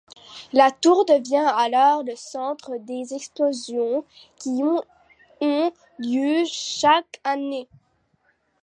La 0.51 0.71
tour 0.71 1.05
devient 1.05 1.45
alors 1.55 2.01
le 2.01 2.15
centre 2.15 2.71
des 2.79 3.13
expositions 3.13 4.03
qui 4.37 4.49
y 4.57 4.63
ont 4.63 5.71
lieu 5.99 6.43
chaque 6.47 7.21
année. 7.23 7.67